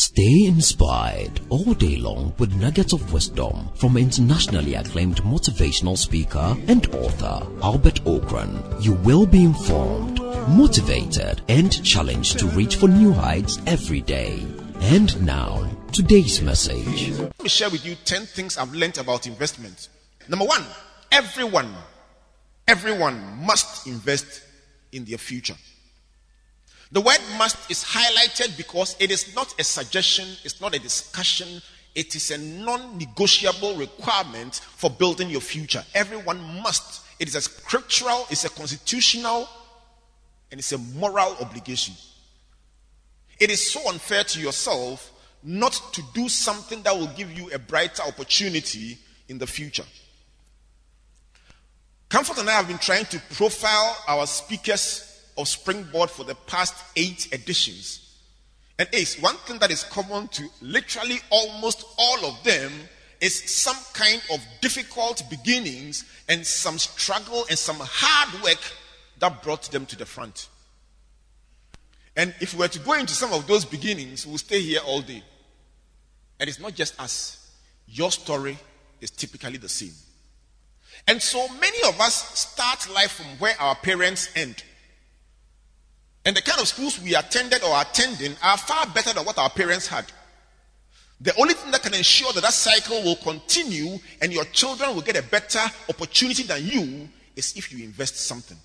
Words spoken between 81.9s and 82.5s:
us